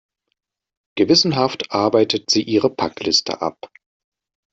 [0.97, 3.69] Gewissenhaft arbeitet sie ihre Packliste ab.